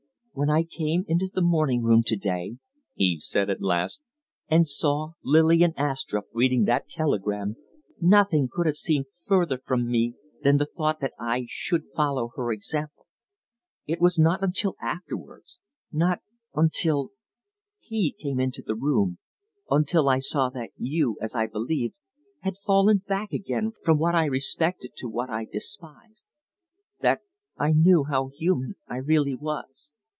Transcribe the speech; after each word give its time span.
"When 0.33 0.49
I 0.49 0.63
came 0.63 1.03
into 1.09 1.29
the 1.31 1.41
morning 1.41 1.83
room 1.83 2.03
to 2.05 2.15
day," 2.15 2.55
Eve 2.95 3.21
said, 3.21 3.49
at 3.49 3.61
last, 3.61 4.01
"and 4.47 4.65
saw 4.65 5.11
Lillian 5.25 5.73
Astrupp 5.77 6.27
reading 6.33 6.63
that 6.63 6.87
telegram, 6.87 7.57
nothing 7.99 8.47
could 8.49 8.65
have 8.65 8.77
seemed 8.77 9.07
further 9.27 9.57
from 9.57 9.91
me 9.91 10.15
than 10.41 10.55
the 10.55 10.65
thought 10.65 11.01
that 11.01 11.11
I 11.19 11.47
should 11.49 11.89
follow 11.97 12.31
her 12.37 12.53
example. 12.53 13.07
It 13.85 13.99
was 13.99 14.17
not 14.17 14.41
until 14.41 14.75
afterwards; 14.81 15.59
not 15.91 16.19
until 16.55 17.11
he 17.81 18.13
came 18.13 18.39
into 18.39 18.61
the 18.61 18.73
room; 18.73 19.17
until 19.69 20.07
I 20.07 20.19
saw 20.19 20.49
that 20.51 20.71
you, 20.77 21.17
as 21.21 21.35
I 21.35 21.45
believed, 21.45 21.99
had 22.39 22.55
fallen 22.57 22.99
back 23.05 23.33
again 23.33 23.73
from 23.83 23.97
what 23.99 24.15
I 24.15 24.25
respected 24.25 24.93
to 24.95 25.09
what 25.09 25.29
I 25.29 25.43
despised 25.43 26.23
that 27.01 27.19
I 27.57 27.73
knew 27.73 28.05
how 28.05 28.29
human 28.29 28.75
I 28.87 28.95
really 28.95 29.35
was. 29.35 29.91